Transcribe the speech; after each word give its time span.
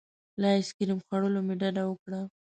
له 0.41 0.47
ایس 0.55 0.69
کریم 0.77 0.99
خوړلو 1.05 1.39
مې 1.47 1.55
ډډه 1.61 1.83
وکړه. 1.87 2.21